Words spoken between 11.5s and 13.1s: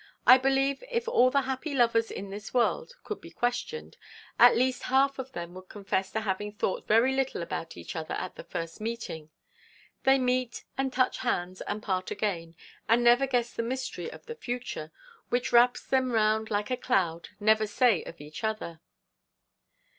and part again, and